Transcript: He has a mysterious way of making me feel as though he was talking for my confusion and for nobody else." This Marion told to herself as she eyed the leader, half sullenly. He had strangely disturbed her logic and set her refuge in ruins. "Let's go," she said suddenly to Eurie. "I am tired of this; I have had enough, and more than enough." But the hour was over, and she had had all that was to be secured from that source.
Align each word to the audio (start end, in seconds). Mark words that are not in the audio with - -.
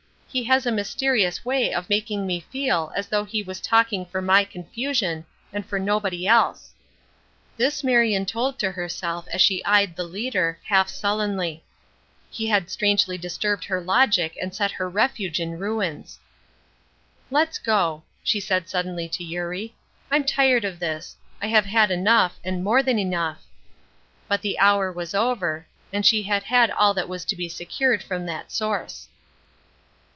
He 0.33 0.45
has 0.45 0.65
a 0.65 0.71
mysterious 0.71 1.43
way 1.43 1.73
of 1.73 1.89
making 1.89 2.25
me 2.25 2.39
feel 2.39 2.93
as 2.95 3.09
though 3.09 3.25
he 3.25 3.43
was 3.43 3.59
talking 3.59 4.05
for 4.05 4.21
my 4.21 4.45
confusion 4.45 5.25
and 5.51 5.65
for 5.65 5.77
nobody 5.77 6.25
else." 6.25 6.73
This 7.57 7.83
Marion 7.83 8.25
told 8.25 8.57
to 8.59 8.71
herself 8.71 9.27
as 9.33 9.41
she 9.41 9.61
eyed 9.65 9.97
the 9.97 10.05
leader, 10.05 10.57
half 10.63 10.87
sullenly. 10.87 11.65
He 12.29 12.47
had 12.47 12.69
strangely 12.69 13.17
disturbed 13.17 13.65
her 13.65 13.81
logic 13.81 14.37
and 14.41 14.55
set 14.55 14.71
her 14.71 14.87
refuge 14.89 15.41
in 15.41 15.59
ruins. 15.59 16.17
"Let's 17.29 17.57
go," 17.57 18.03
she 18.23 18.39
said 18.39 18.69
suddenly 18.69 19.09
to 19.09 19.25
Eurie. 19.25 19.75
"I 20.09 20.15
am 20.15 20.23
tired 20.23 20.63
of 20.63 20.79
this; 20.79 21.17
I 21.41 21.47
have 21.47 21.65
had 21.65 21.91
enough, 21.91 22.39
and 22.41 22.63
more 22.63 22.81
than 22.81 22.97
enough." 22.97 23.43
But 24.29 24.43
the 24.43 24.57
hour 24.59 24.93
was 24.93 25.13
over, 25.13 25.67
and 25.91 26.05
she 26.05 26.23
had 26.23 26.43
had 26.43 26.71
all 26.71 26.93
that 26.93 27.09
was 27.09 27.25
to 27.25 27.35
be 27.35 27.49
secured 27.49 28.01
from 28.01 28.25
that 28.27 28.49
source. 28.49 29.09